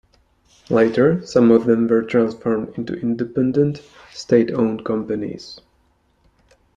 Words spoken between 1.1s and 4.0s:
some of them were transformed into independent